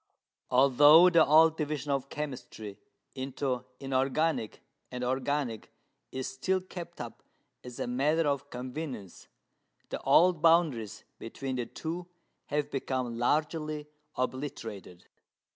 Although 0.49 1.11
the 1.11 1.23
old 1.23 1.57
division 1.57 1.91
of 1.91 2.09
chemistry 2.09 2.79
into 3.13 3.65
inorganic 3.79 4.63
and 4.89 5.03
organic 5.03 5.71
is 6.11 6.27
still 6.27 6.59
kept 6.59 6.99
up 6.99 7.21
as 7.63 7.79
a 7.79 7.85
matter 7.85 8.27
of 8.27 8.49
convenience, 8.49 9.27
the 9.89 10.01
old 10.01 10.41
boundaries 10.41 11.03
between 11.19 11.55
the 11.57 11.67
two 11.67 12.07
have 12.47 12.71
become 12.71 13.19
largely 13.19 13.85
obliterated. 14.15 15.05